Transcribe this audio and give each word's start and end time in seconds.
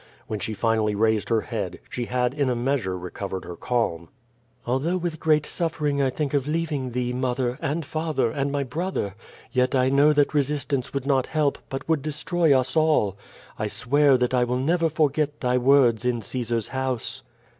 When 0.25 0.39
she 0.39 0.55
Anally 0.55 0.95
raised 0.95 1.29
her 1.29 1.41
head, 1.41 1.77
she 1.87 2.05
had 2.05 2.33
in 2.33 2.49
a 2.49 2.55
measure 2.55 2.97
recovered 2.97 3.45
her 3.45 3.55
calm. 3.55 4.09
"Although 4.65 4.97
with 4.97 5.19
great 5.19 5.45
suffering 5.45 6.01
I 6.01 6.09
think 6.09 6.33
of 6.33 6.47
leaving 6.47 6.89
thee, 6.93 7.13
mother, 7.13 7.59
and 7.61 7.85
father, 7.85 8.31
and 8.31 8.51
my 8.51 8.63
brother, 8.63 9.13
yet 9.51 9.75
I 9.75 9.89
know 9.91 10.11
that 10.11 10.33
resistance 10.33 10.91
would 10.91 11.05
not 11.05 11.27
help 11.27 11.59
but 11.69 11.87
would 11.87 12.01
destroy 12.01 12.51
us 12.51 12.75
all. 12.75 13.15
I 13.59 13.67
swear 13.67 14.17
that 14.17 14.33
I 14.33 14.43
will 14.43 14.57
never 14.57 14.89
forget 14.89 15.39
thy 15.39 15.59
words 15.59 16.03
in 16.03 16.23
Caesar's 16.23 16.69
house.'' 16.69 17.21